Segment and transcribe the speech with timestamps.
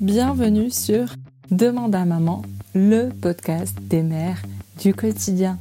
[0.00, 1.14] Bienvenue sur
[1.50, 2.42] Demande à maman,
[2.74, 4.42] le podcast des mères
[4.80, 5.58] du quotidien.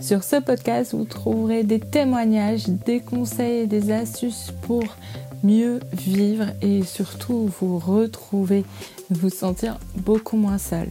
[0.00, 4.84] Sur ce podcast, vous trouverez des témoignages, des conseils et des astuces pour
[5.42, 8.64] mieux vivre et surtout vous retrouver,
[9.10, 10.88] vous sentir beaucoup moins seul.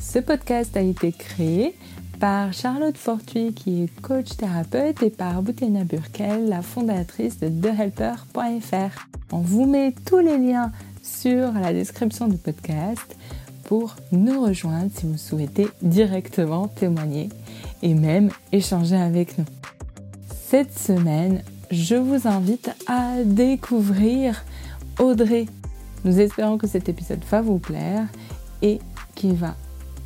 [0.00, 1.74] Ce podcast a été créé
[2.18, 9.08] par Charlotte Fortuit qui est coach thérapeute et par Boutena Burkel, la fondatrice de TheHelper.fr.
[9.32, 10.72] On vous met tous les liens
[11.02, 13.16] sur la description du podcast
[13.64, 17.28] pour nous rejoindre si vous souhaitez directement témoigner
[17.82, 19.46] et même échanger avec nous.
[20.48, 24.44] Cette semaine, je vous invite à découvrir
[24.98, 25.46] Audrey.
[26.04, 28.06] Nous espérons que cet épisode va vous plaire
[28.62, 28.78] et
[29.14, 29.56] qu'il va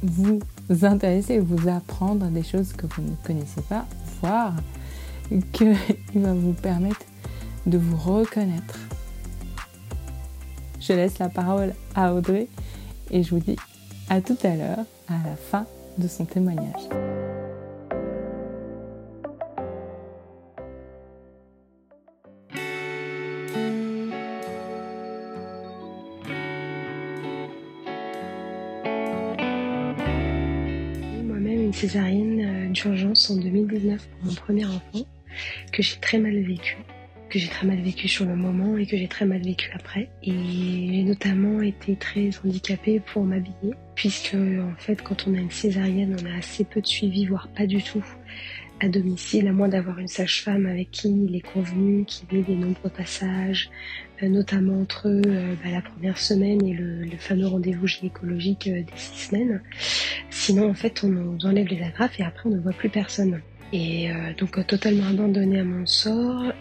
[0.02, 0.41] vous
[0.83, 3.87] intéresser et vous apprendre des choses que vous ne connaissez pas,
[4.20, 4.55] voire
[5.52, 5.77] qu'il
[6.15, 7.05] va vous permettre
[7.66, 8.79] de vous reconnaître.
[10.80, 12.49] Je laisse la parole à Audrey
[13.10, 13.57] et je vous dis
[14.09, 15.66] à tout à l'heure à la fin
[15.99, 17.20] de son témoignage.
[31.81, 35.07] Césarienne euh, d'urgence en 2019 pour mon premier enfant
[35.73, 36.77] que j'ai très mal vécu
[37.31, 40.11] que j'ai très mal vécu sur le moment et que j'ai très mal vécu après.
[40.25, 45.51] Et j'ai notamment été très handicapée pour m'habiller, puisque en fait quand on a une
[45.51, 48.05] césarienne, on a assez peu de suivi, voire pas du tout
[48.81, 52.57] à domicile, à moins d'avoir une sage-femme avec qui il est convenu, qui met des
[52.57, 53.71] nombreux passages,
[54.23, 58.97] euh, notamment entre euh, bah, la première semaine et le, fameux rendez-vous gynécologique euh, des
[58.97, 59.63] six semaines.
[60.31, 63.41] Sinon, en fait, on enlève les agrafes et après, on ne voit plus personne.
[63.73, 66.53] Et donc, totalement abandonnée à mon sort,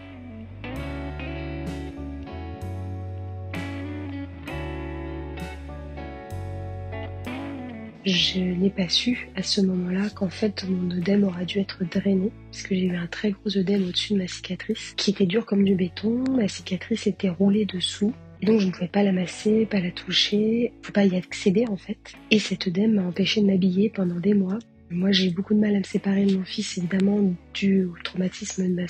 [8.06, 12.30] Je n'ai pas su à ce moment-là qu'en fait mon œdème aurait dû être drainé
[12.50, 15.44] parce que j'ai eu un très gros œdème au-dessus de ma cicatrice qui était dur
[15.44, 16.24] comme du béton.
[16.30, 18.14] Ma cicatrice était roulée dessous.
[18.40, 21.76] Et donc je ne pouvais pas la masser, pas la toucher, pas y accéder en
[21.76, 22.14] fait.
[22.30, 24.58] Et cet œdème m'a empêché de m'habiller pendant des mois.
[24.88, 27.94] Moi j'ai eu beaucoup de mal à me séparer de mon fils évidemment dû au
[28.02, 28.86] traumatisme de,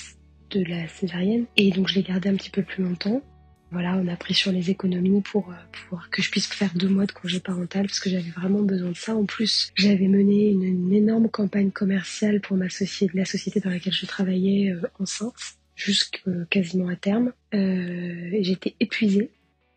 [0.51, 1.47] de la césarienne.
[1.57, 3.23] Et donc je l'ai gardé un petit peu plus longtemps.
[3.73, 5.55] Voilà, on a pris sur les économies pour, euh,
[5.89, 8.91] pour que je puisse faire deux mois de congé parental parce que j'avais vraiment besoin
[8.91, 9.15] de ça.
[9.15, 14.73] En plus, j'avais mené une, énorme campagne commerciale pour la société dans laquelle je travaillais
[14.73, 15.35] euh, enceinte,
[15.81, 17.33] jusqu'à quasiment à terme.
[17.55, 19.31] Euh, J'étais épuisée.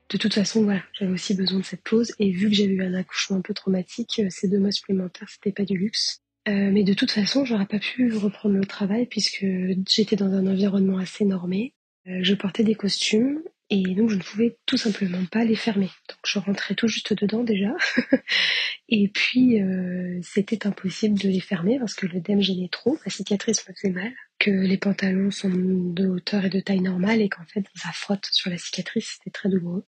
[0.09, 2.13] De toute façon, voilà, j'avais aussi besoin de cette pause.
[2.19, 5.29] Et vu que j'avais eu un accouchement un peu traumatique, euh, ces deux mois supplémentaires,
[5.29, 6.21] c'était pas du luxe.
[6.47, 9.45] Euh, mais de toute façon, j'aurais pas pu reprendre le travail puisque
[9.89, 11.73] j'étais dans un environnement assez normé.
[12.05, 13.41] je portais des costumes
[13.73, 15.89] et donc je ne pouvais tout simplement pas les fermer.
[16.07, 17.75] Donc je rentrais tout juste dedans déjà.
[18.89, 23.11] et puis euh, c'était impossible de les fermer parce que le dème gênait trop, la
[23.11, 27.29] cicatrice me faisait mal, que les pantalons sont de hauteur et de taille normale et
[27.29, 29.85] qu'en fait ça frotte sur la cicatrice, c'était très douloureux.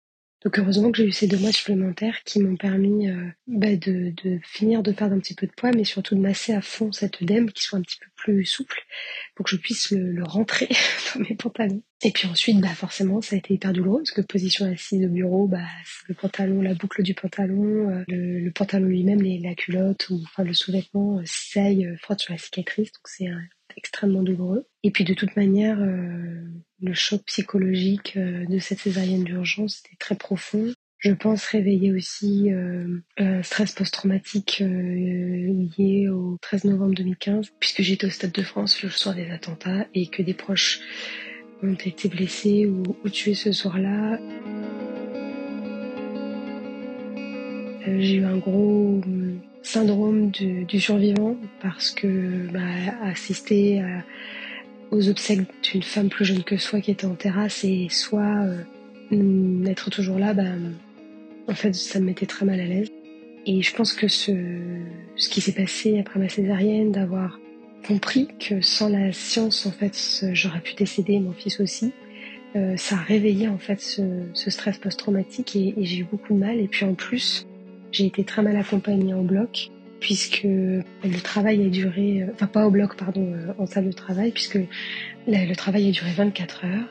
[0.43, 4.11] Donc heureusement que j'ai eu ces deux mois supplémentaires qui m'ont permis euh, bah, de,
[4.43, 7.21] finir de perdre un petit peu de poids, mais surtout de masser à fond cette
[7.21, 8.81] œdème qui soit un petit peu plus souple
[9.35, 10.67] pour que je puisse le, rentrer
[11.15, 11.83] dans mes pantalons.
[12.03, 15.09] Et puis ensuite, bah forcément, ça a été hyper douloureux parce que position assise au
[15.09, 15.59] bureau, bah
[16.07, 20.55] le pantalon, la boucle du pantalon, euh, le, pantalon lui-même, la culotte ou enfin le
[20.55, 23.27] sous-vêtement euh, saille, frotte sur la cicatrice, donc c'est
[23.77, 24.65] extrêmement douloureux.
[24.83, 26.41] Et puis de toute manière, euh,
[26.81, 30.73] le choc psychologique euh, de cette césarienne d'urgence était très profond.
[30.97, 38.05] Je pense réveiller aussi euh, un stress post-traumatique lié au 13 novembre 2015, puisque j'étais
[38.05, 40.79] au Stade de France le soir des attentats et que des proches
[41.63, 44.19] ont été blessés ou, ou tués ce soir-là.
[47.83, 49.01] J'ai eu un gros
[49.63, 52.59] syndrome du, survivant parce que bah,
[53.03, 53.83] assister
[54.91, 58.45] aux obsèques d'une femme plus jeune que soi qui était en terrasse et soit
[59.11, 60.43] euh, être toujours là, bah,
[61.47, 62.91] en fait ça me mettait très mal à l'aise.
[63.45, 64.31] Et je pense que ce,
[65.15, 67.39] ce qui s'est passé après ma césarienne, d'avoir
[67.87, 71.91] compris que sans la science, en fait, j'aurais pu décéder, mon fils aussi,
[72.55, 74.01] euh, ça a réveillé en fait ce,
[74.33, 76.59] ce stress post-traumatique et, et j'ai eu beaucoup de mal.
[76.59, 77.47] Et puis en plus,
[77.91, 79.71] j'ai été très mal accompagnée en bloc
[80.01, 83.91] puisque le travail a duré, euh, enfin pas au bloc, pardon, euh, en salle de
[83.93, 84.59] travail, puisque
[85.27, 86.89] le travail a duré 24 heures.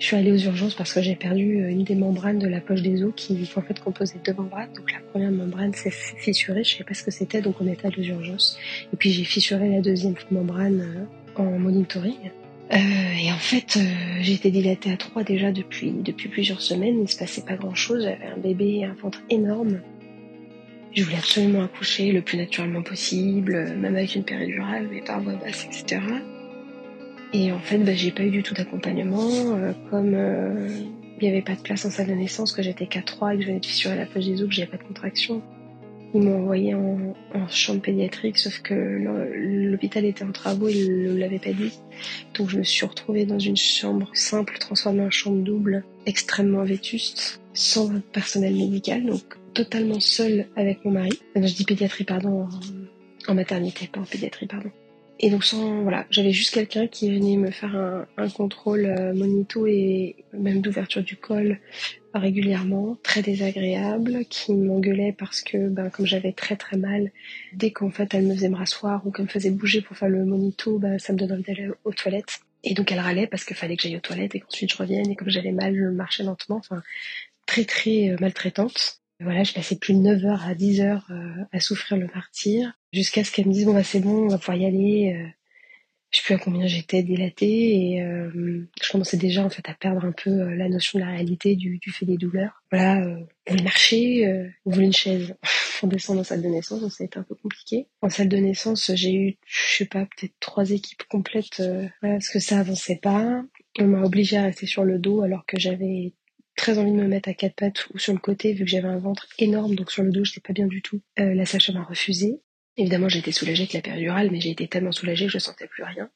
[0.00, 2.60] Je suis allée aux urgences parce que j'ai perdu euh, une des membranes de la
[2.60, 4.70] poche des os qui en fait composait deux membranes.
[4.76, 7.66] Donc la première membrane s'est fissurée, je ne savais pas ce que c'était, donc on
[7.66, 8.58] était allé aux urgences.
[8.92, 11.06] Et puis j'ai fissuré la deuxième membrane
[11.36, 12.32] en monitoring.
[12.72, 13.78] et en fait,
[14.20, 15.92] j'étais dilatée à 3 déjà depuis,
[16.30, 17.00] plusieurs semaines.
[17.02, 18.02] Il se passait pas grand chose.
[18.02, 19.80] J'avais un bébé un ventre énorme.
[20.94, 25.34] Je voulais absolument accoucher le plus naturellement possible, même avec une péridurale, mais par voie
[25.34, 26.00] basse, etc.
[27.32, 29.28] Et en fait, bah, j'ai pas eu du tout d'accompagnement.
[29.90, 30.16] comme
[31.20, 33.42] il n'y avait pas de place en salle de naissance, que j'étais 4-3 et que
[33.42, 35.42] je venais de fissurer la poche des os, que j'avais pas de contraction.
[36.14, 37.14] Ils m'ont envoyé en,
[37.50, 41.72] chambre pédiatrique, sauf que l'hôpital était en travaux, ils ne l'avaient pas dit.
[42.34, 47.40] Donc je me suis retrouvée dans une chambre simple, transformée en chambre double, extrêmement vétuste,
[47.52, 51.18] sans personnel médical, donc totalement seule avec mon mari.
[51.34, 52.48] je dis pédiatrie, pardon,
[53.26, 54.70] en maternité, pas en pédiatrie, pardon.
[55.18, 57.74] Et donc sans voilà, j'avais juste quelqu'un qui venait me faire
[58.16, 61.58] un, contrôle euh, monito et même d'ouverture du col
[62.14, 67.10] régulièrement, très désagréable, qui m'engueulait parce que ben comme j'avais très très mal,
[67.52, 70.08] dès qu'en fait elle me faisait me rasseoir ou qu'elle me faisait bouger pour faire
[70.08, 72.38] le monito, ben ça me donnait envie d'aller aux toilettes.
[72.62, 75.10] Et donc elle râlait parce qu'il fallait que j'aille aux toilettes et qu'ensuite je revienne
[75.10, 76.80] et comme j'avais mal, je marchais lentement, enfin
[77.46, 79.00] très très euh, maltraitante.
[79.20, 82.72] Voilà, je passais plus de 9 heures à 10 heures euh, à souffrir le martyr,
[82.92, 85.12] jusqu'à ce qu'elle me dise bon bah c'est bon, on va pouvoir y aller.
[85.12, 85.26] Euh.
[86.10, 88.30] je sais plus à combien j'étais dilatée et euh,
[88.80, 91.78] je commençais déjà en fait à perdre un peu la notion de la réalité du,
[91.78, 92.62] du fait des douleurs.
[92.70, 95.34] Voilà, vous voulez marcher, vous voulez une chaise
[95.80, 97.88] pour descendre en salle de naissance, donc ça a été un peu compliqué.
[98.02, 101.60] En salle de naissance, j'ai eu, je sais pas, peut-être trois équipes complètes
[102.00, 103.42] parce que ça avançait pas.
[103.80, 106.14] On m'a obligée à rester sur le dos alors que j'avais
[106.58, 108.88] très envie de me mettre à quatre pattes ou sur le côté vu que j'avais
[108.88, 111.00] un ventre énorme, donc sur le dos j'étais pas bien du tout.
[111.18, 112.42] Euh, la sage m'a refusé.
[112.76, 115.68] Évidemment j'ai été soulagée avec la péridurale, mais j'ai été tellement soulagée que je sentais
[115.68, 116.10] plus rien.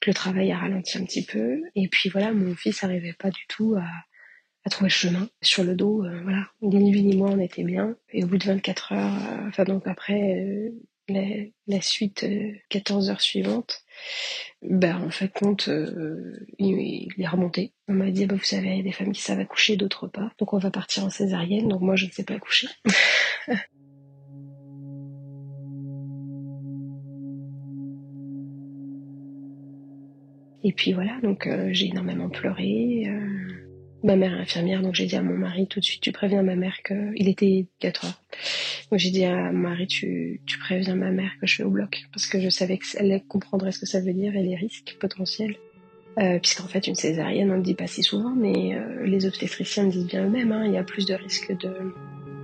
[0.00, 1.62] Que le travail a ralenti un petit peu.
[1.76, 3.86] Et puis voilà, mon fils n'arrivait pas du tout à,
[4.64, 6.04] à trouver le chemin sur le dos.
[6.04, 7.96] Euh, voilà, ni lui ni moi on était bien.
[8.12, 10.72] Et au bout de 24 heures, euh, enfin donc après
[11.08, 12.26] la, suite
[12.68, 13.82] 14 heures suivantes,
[14.62, 17.72] ben, en fait, compte, euh, il, est remonté.
[17.88, 20.06] On m'a dit, bah, vous savez, il y a des femmes qui savent accoucher, d'autres
[20.06, 20.32] pas.
[20.38, 21.68] Donc on va partir en césarienne.
[21.68, 22.68] Donc moi, je ne sais pas accoucher.
[30.64, 33.04] Et puis voilà, donc euh, j'ai énormément pleuré.
[33.08, 33.71] Euh,
[34.02, 36.42] ma mère est infirmière, donc j'ai dit à mon mari tout de suite, tu préviens
[36.42, 38.22] ma mère qu'il était 4 heures.
[38.90, 42.04] Donc j'ai dit à Marie, tu, tu préviens ma mère que je suis au bloc,
[42.12, 45.56] parce que je savais qu'elle comprendrait ce que ça veut dire et les risques potentiels.
[46.18, 49.24] Euh, puisqu'en fait, une césarienne, on ne le dit pas si souvent, mais euh, les
[49.24, 51.72] obstétriciens disent bien eux-mêmes, hein, il y a plus de risques de,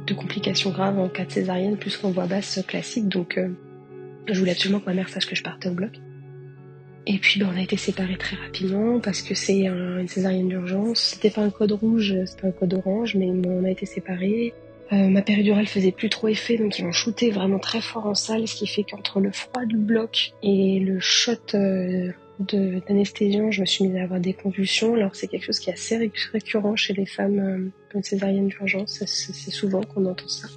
[0.07, 3.09] de, complications graves en cas de césarienne, plus qu'en voix basse classique.
[3.09, 3.51] Donc, euh,
[4.27, 5.93] je voulais absolument que ma mère sache que je partais au bloc.
[7.11, 11.01] Et puis, ben, on a été séparés très rapidement parce que c'est une césarienne d'urgence.
[11.01, 14.53] C'était pas un code rouge, c'était un code orange, mais on a été séparés.
[14.93, 18.15] Euh, ma péridurale faisait plus trop effet, donc ils m'ont shooté vraiment très fort en
[18.15, 23.67] salle, ce qui fait qu'entre le froid du bloc et le shot euh, je me
[23.67, 24.95] suis mise à avoir des convulsions.
[24.95, 29.51] Alors c'est quelque chose qui est assez récurrent chez les femmes euh, césarienne d'urgence, c'est
[29.51, 30.49] souvent qu'on entend ça.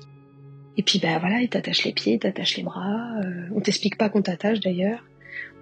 [0.77, 3.19] Et puis bah voilà, ils t'attachent les pieds, ils t'attachent les bras.
[3.23, 5.03] Euh, on t'explique pas qu'on t'attache d'ailleurs.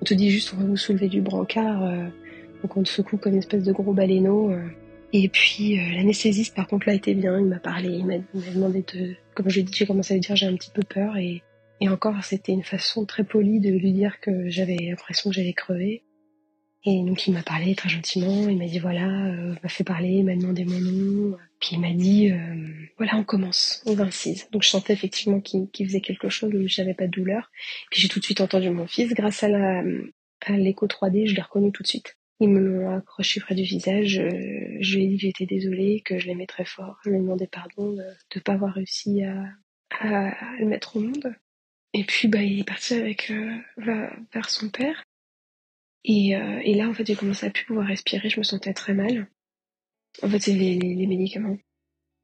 [0.01, 1.84] On te dit juste on va vous soulever du brancard,
[2.62, 4.51] donc on te secoue comme une espèce de gros baleineau.
[5.12, 8.18] Et puis euh, l'anesthésiste par contre là était bien, il m'a parlé, il m'a
[8.54, 11.18] demandé de, comme j'ai dit, j'ai commencé à lui dire j'ai un petit peu peur
[11.18, 11.42] et,
[11.81, 15.54] et encore c'était une façon très polie de lui dire que j'avais l'impression que j'allais
[15.54, 16.04] crever.
[16.86, 20.09] Et donc il m'a parlé très gentiment, il m'a dit voilà, euh, m'a fait parler,
[20.09, 22.68] il m'a demandé mon nom, puis il m'a dit euh,
[22.98, 24.50] voilà on commence, on 26.
[24.52, 27.52] Donc je sentais effectivement qu'il faisait quelque chose, mais j'avais pas de douleur.
[27.92, 29.83] Puis j'ai tout de suite entendu mon fils grâce à la
[30.45, 32.16] à l'écho 3D, je l'ai reconnu tout de suite.
[32.40, 34.19] Ils me l'ont accroché près du visage.
[34.19, 36.98] Euh, je lui ai dit que j'étais désolée, que je l'aimais très fort.
[37.04, 38.04] Je lui ai demandé pardon de
[38.36, 39.45] ne pas avoir réussi à,
[40.59, 41.36] le mettre au monde.
[41.94, 45.04] Et puis bah il est parti avec euh, vers son père.
[46.06, 48.29] Et, euh, et, là en fait j'ai commencé à plus pouvoir respirer.
[48.29, 49.27] Je me sentais très mal.
[50.23, 51.57] En fait c'est les, médicaments.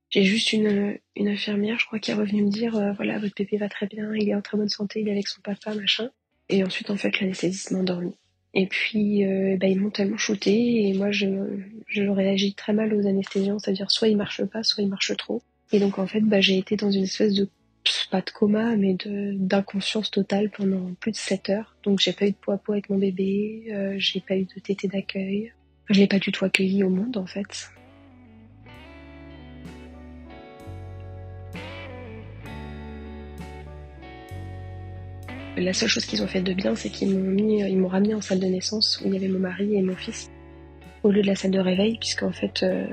[0.09, 3.57] J'ai juste une, une infirmière, je crois, qui est revenue me dire voilà votre bébé
[3.57, 6.09] va très bien, il est en très bonne santé, il est avec son papa machin.
[6.49, 8.13] Et ensuite en fait l'anesthésiste m'a endormi.
[8.57, 11.27] Et puis, euh, bah, ils m'ont tellement shooté et moi, je,
[11.87, 15.43] je réagis très mal aux anesthésiens, c'est-à-dire soit ils marchent pas, soit ils marchent trop.
[15.73, 17.49] Et donc, en fait, bah, j'ai été dans une espèce de,
[18.09, 21.75] pas de coma, mais d'inconscience totale pendant plus de 7 heures.
[21.83, 24.59] Donc, j'ai pas eu de poids à avec mon bébé, euh, j'ai pas eu de
[24.59, 25.53] tété d'accueil.
[25.89, 27.69] Je l'ai pas du tout accueilli au monde, en fait.
[35.57, 38.13] La seule chose qu'ils ont fait de bien, c'est qu'ils m'ont mis, ils m'ont ramené
[38.13, 40.29] en salle de naissance où il y avait mon mari et mon fils,
[41.03, 42.87] au lieu de la salle de réveil, puisqu'en fait, euh,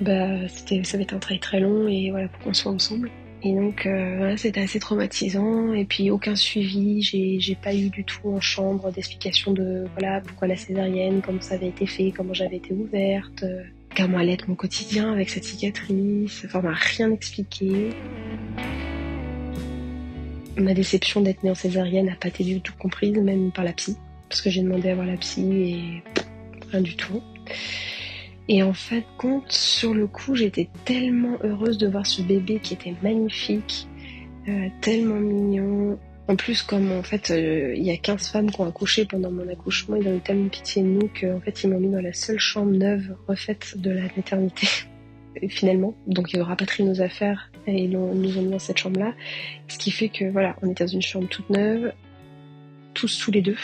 [0.00, 3.10] bah, ça avait été un travail très long et voilà, pour qu'on soit ensemble.
[3.42, 8.04] Et donc euh, c'était assez traumatisant et puis aucun suivi, j'ai, j'ai pas eu du
[8.04, 12.34] tout en chambre d'explication de voilà pourquoi la césarienne, comment ça avait été fait, comment
[12.34, 13.62] j'avais été ouverte, euh,
[13.96, 17.90] comment allait être mon quotidien avec cette cicatrice, enfin on m'a rien expliqué.
[20.56, 23.72] Ma déception d'être née en césarienne n'a pas été du tout comprise, même par la
[23.72, 23.96] psy,
[24.28, 26.02] parce que j'ai demandé à voir la psy et
[26.72, 27.22] rien du tout.
[28.48, 32.74] Et en fait, compte, sur le coup, j'étais tellement heureuse de voir ce bébé qui
[32.74, 33.86] était magnifique,
[34.48, 35.98] euh, tellement mignon.
[36.28, 39.30] En plus, comme en fait, euh, il y a 15 femmes qui ont accouché pendant
[39.30, 42.00] mon accouchement, ils ont eu tellement pitié de nous qu'en fait, ils m'ont mis dans
[42.00, 44.66] la seule chambre neuve refaite de la maternité.
[45.48, 49.14] finalement, donc ils ont rapatrié nos affaires et ils nous ont mis dans cette chambre-là.
[49.68, 51.92] Ce qui fait que voilà, on était dans une chambre toute neuve,
[52.94, 53.56] tous tous les deux.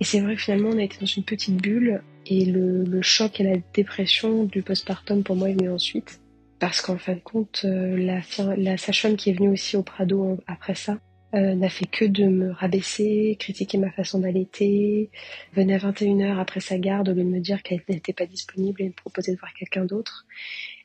[0.00, 3.40] Et c'est vrai que finalement, on a été dans une petite bulle et le, choc
[3.40, 6.20] et la dépression du postpartum pour moi est venu ensuite.
[6.60, 8.20] Parce qu'en fin de compte, euh, la,
[8.56, 10.98] la sage-femme qui est venue aussi au Prado après ça
[11.34, 15.10] euh, n'a fait que de me rabaisser, critiquer ma façon d'allaiter,
[15.54, 18.82] venait à 21h après sa garde au lieu de me dire qu'elle n'était pas disponible
[18.82, 20.26] et me proposer de voir quelqu'un d'autre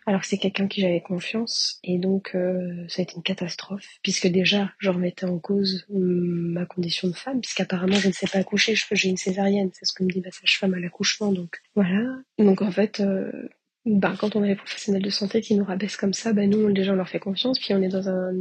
[0.05, 4.27] alors c'est quelqu'un qui j'avais confiance et donc euh, ça a été une catastrophe puisque
[4.27, 8.39] déjà je remettais en cause mm, ma condition de femme puisqu'apparemment je ne sais pas
[8.39, 12.03] accoucher, j'ai une césarienne, c'est ce que me dit ma sage-femme à l'accouchement donc voilà.
[12.37, 13.49] Donc en fait euh,
[13.85, 16.71] ben, quand on a les professionnels de santé qui nous rabaissent comme ça, ben nous
[16.71, 18.31] déjà on leur fait confiance puis on est dans un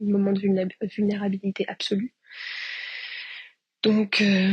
[0.00, 0.40] moment de
[0.86, 2.14] vulnérabilité absolue.
[3.82, 4.52] Donc, euh,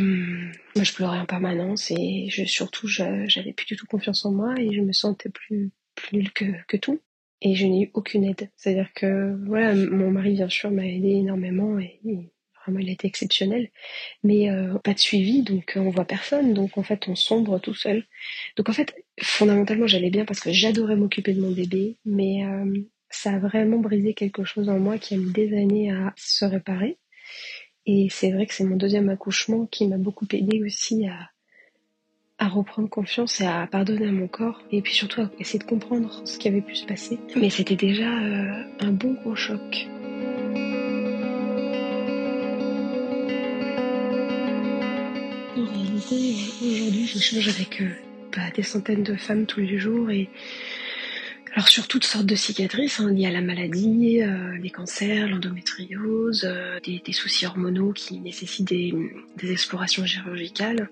[0.75, 4.73] moi, je pleurais en permanence et surtout, j'avais plus du tout confiance en moi et
[4.73, 6.99] je me sentais plus plus que, que tout.
[7.41, 8.49] Et je n'ai eu aucune aide.
[8.57, 11.99] C'est-à-dire que, voilà, mon mari, bien sûr, m'a aidé énormément et,
[12.65, 13.69] vraiment, il a été exceptionnel.
[14.23, 16.53] Mais euh, pas de suivi, donc euh, on voit personne.
[16.53, 18.05] Donc, en fait, on sombre tout seul.
[18.57, 21.97] Donc, en fait, fondamentalement, j'allais bien parce que j'adorais m'occuper de mon bébé.
[22.05, 22.65] Mais euh,
[23.09, 26.43] ça a vraiment brisé quelque chose en moi qui a mis des années à se
[26.45, 26.97] réparer.
[27.85, 31.29] Et c'est vrai que c'est mon deuxième accouchement qui m'a beaucoup aidé aussi à,
[32.39, 35.65] à reprendre confiance et à pardonner à mon corps et puis surtout à essayer de
[35.65, 37.19] comprendre ce qui avait pu se passer.
[37.35, 39.87] Mais c'était déjà euh, un bon gros choc.
[45.57, 47.89] En réalité, aujourd'hui, j'échange avec euh,
[48.35, 50.29] bah, des centaines de femmes tous les jours et
[51.55, 56.45] alors sur toutes sortes de cicatrices hein, liées à la maladie, euh, les cancers, l'endométriose,
[56.45, 58.93] euh, des, soucis hormonaux qui nécessitent des,
[59.41, 60.89] explorations chirurgicales,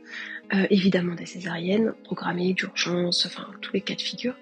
[0.54, 4.36] euh, évidemment des césariennes programmées, d'urgence, enfin tous les cas de figure.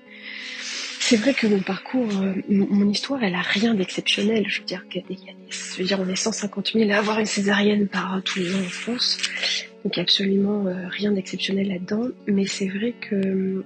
[1.00, 2.08] C'est vrai que mon parcours,
[2.50, 4.46] mon, histoire, elle a rien d'exceptionnel.
[4.48, 8.24] Je veux dire, je veux dire, on est 150 000 à avoir une césarienne par
[8.24, 9.20] tous les ans en France,
[9.84, 12.08] donc absolument rien d'exceptionnel là-dedans.
[12.26, 13.64] Mais c'est vrai que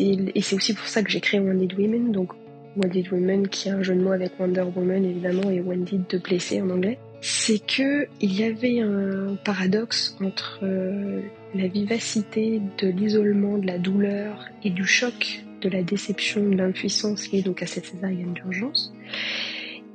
[0.00, 2.32] et c'est aussi pour ça que j'ai créé Wounded Women, donc
[2.76, 6.18] Wounded Women qui est un jeu de mots avec Wonder Woman évidemment et Wounded de
[6.18, 6.98] blessé en anglais.
[7.20, 11.20] C'est que il y avait un paradoxe entre euh,
[11.54, 17.30] la vivacité de l'isolement, de la douleur et du choc, de la déception, de l'impuissance
[17.32, 18.92] liée donc à cette césarienne d'urgence.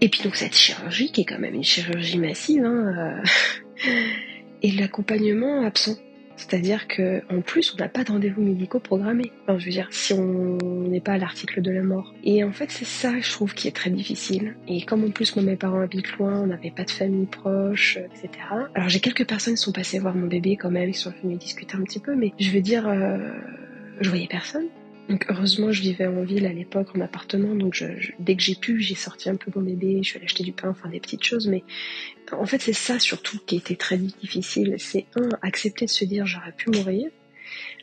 [0.02, 3.24] Et puis donc cette chirurgie qui est quand même une chirurgie massive, hein,
[3.88, 3.92] euh,
[4.62, 5.98] et l'accompagnement absent.
[6.36, 9.32] C'est-à-dire que en plus, on n'a pas de rendez-vous médicaux programmés.
[9.44, 10.58] Enfin, je veux dire, si on
[10.90, 12.14] n'est pas à l'article de la mort.
[12.24, 14.56] Et en fait, c'est ça, je trouve, qui est très difficile.
[14.68, 17.98] Et comme en plus, moi, mes parents habitent loin, on n'avait pas de famille proche,
[17.98, 18.30] etc.
[18.76, 21.38] Alors, j'ai quelques personnes qui sont passées voir mon bébé quand même, qui sont venues
[21.38, 23.18] discuter un petit peu, mais je veux dire, euh,
[24.02, 24.68] je voyais personne.
[25.10, 27.86] Donc heureusement, je vivais en ville à l'époque, en appartement, donc je,
[28.20, 30.54] dès que j'ai pu, j'ai sorti un peu mon bébé, je suis allée acheter du
[30.54, 31.64] pain, enfin des petites choses, mais
[32.32, 36.26] en fait c'est ça surtout qui était très difficile, c'est un, accepter de se dire
[36.26, 37.10] j'aurais pu mourir,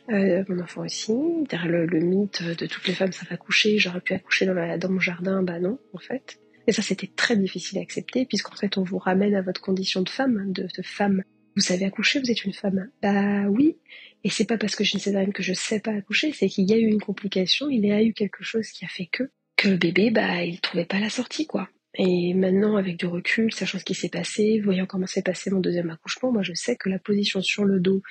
[0.09, 1.13] euh, mon enfant aussi,
[1.47, 4.89] derrière le, mythe de toutes les femmes savent accoucher, j'aurais pu accoucher dans, la, dans
[4.89, 6.39] mon jardin, bah non, en fait.
[6.67, 10.01] Et ça c'était très difficile à accepter, puisqu'en fait on vous ramène à votre condition
[10.01, 11.23] de femme, de, de femme.
[11.55, 12.89] Vous savez accoucher, vous êtes une femme.
[13.01, 13.77] Bah oui,
[14.23, 16.69] et c'est pas parce que j'ai une césarienne que je sais pas accoucher, c'est qu'il
[16.69, 19.31] y a eu une complication, il y a eu quelque chose qui a fait que,
[19.57, 21.69] que le bébé, bah, il trouvait pas la sortie, quoi.
[21.95, 25.59] Et maintenant, avec du recul, sachant ce qui s'est passé, voyant comment s'est passé mon
[25.59, 28.01] deuxième accouchement, moi je sais que la position sur le dos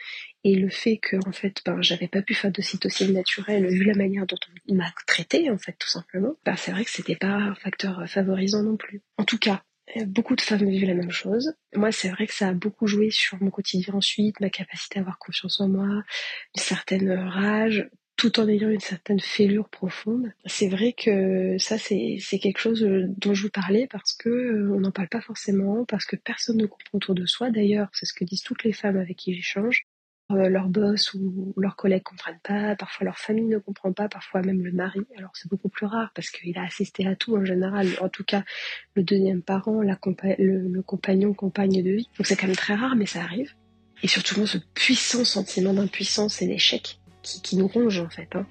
[0.44, 3.84] et le fait que en fait, ben, j'avais pas pu faire de cytocine naturelle vu
[3.84, 4.36] la manière dont
[4.68, 8.06] on m'a traité, en fait, tout simplement, ben, c'est vrai que c'était pas un facteur
[8.06, 9.00] favorisant non plus.
[9.16, 9.62] En tout cas,
[10.06, 11.52] Beaucoup de femmes vivent la même chose.
[11.74, 15.02] Moi, c'est vrai que ça a beaucoup joué sur mon quotidien ensuite, ma capacité à
[15.02, 20.30] avoir confiance en moi, une certaine rage, tout en ayant une certaine fêlure profonde.
[20.44, 24.80] C'est vrai que ça, c'est quelque chose dont je vous parlais parce que euh, on
[24.80, 27.50] n'en parle pas forcément, parce que personne ne comprend autour de soi.
[27.50, 29.86] D'ailleurs, c'est ce que disent toutes les femmes avec qui j'échange.
[30.34, 34.42] Euh, leur boss ou leurs collègues comprennent pas, parfois leur famille ne comprend pas, parfois
[34.42, 35.00] même le mari.
[35.16, 38.24] Alors c'est beaucoup plus rare parce qu'il a assisté à tout en général, en tout
[38.24, 38.44] cas
[38.94, 42.08] le deuxième parent, le, le compagnon, compagne de vie.
[42.18, 43.54] Donc c'est quand même très rare, mais ça arrive.
[44.02, 48.28] Et surtout ce puissant sentiment d'impuissance et d'échec qui, nous ronge en fait.
[48.34, 48.46] Hein.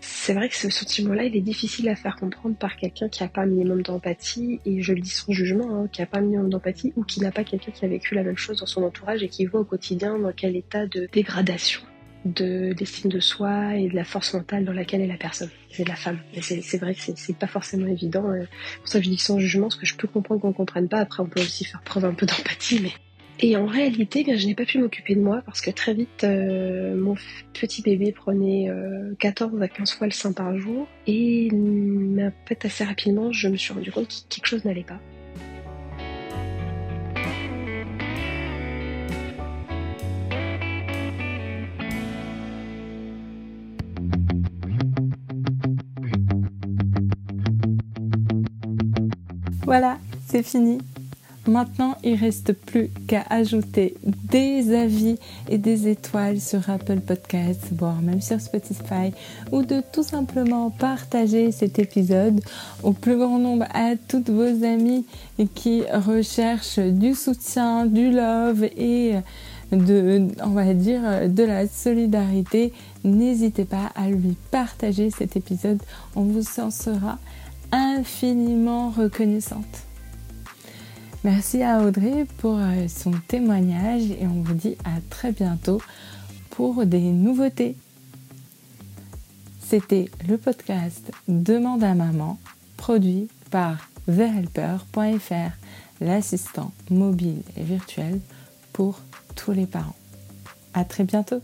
[0.00, 3.28] C'est vrai que ce sentiment-là, il est difficile à faire comprendre par quelqu'un qui n'a
[3.28, 6.22] pas un minimum d'empathie, et je le dis sans jugement, hein, qui n'a pas un
[6.22, 8.82] minimum d'empathie, ou qui n'a pas quelqu'un qui a vécu la même chose dans son
[8.82, 11.82] entourage et qui voit au quotidien dans quel état de dégradation
[12.24, 15.86] de l'estime de soi et de la force mentale dans laquelle est la personne, c'est
[15.86, 16.18] la femme.
[16.40, 18.28] c'est vrai que c'est pas forcément évident.
[18.28, 20.48] Euh, c'est pour ça que je dis sans jugement, parce que je peux comprendre qu'on
[20.48, 20.98] ne comprenne pas.
[20.98, 22.92] Après, on peut aussi faire preuve un peu d'empathie, mais
[23.40, 26.24] et en réalité, bien, je n'ai pas pu m'occuper de moi parce que très vite,
[26.24, 27.14] euh, mon
[27.52, 28.68] petit bébé prenait
[29.20, 30.88] 14 euh, à 15 fois le sein par jour.
[31.06, 34.98] Et en fait, assez rapidement, je me suis rendu compte que quelque chose n'allait pas.
[49.64, 50.78] Voilà, c'est fini.
[51.48, 55.16] Maintenant, il reste plus qu'à ajouter des avis
[55.48, 59.14] et des étoiles sur Apple Podcasts, voire même sur Spotify,
[59.50, 62.42] ou de tout simplement partager cet épisode
[62.82, 65.06] au plus grand nombre à toutes vos amies
[65.54, 69.14] qui recherchent du soutien, du love et
[69.72, 72.74] de, on va dire, de la solidarité.
[73.04, 75.80] N'hésitez pas à lui partager cet épisode.
[76.14, 77.18] On vous en sera
[77.72, 79.87] infiniment reconnaissante.
[81.24, 85.82] Merci à Audrey pour euh, son témoignage et on vous dit à très bientôt
[86.50, 87.76] pour des nouveautés.
[89.60, 92.38] C'était le podcast Demande à maman,
[92.76, 95.50] produit par thehelper.fr,
[96.00, 98.20] l'assistant mobile et virtuel
[98.72, 99.00] pour
[99.34, 99.96] tous les parents.
[100.72, 101.42] À très bientôt!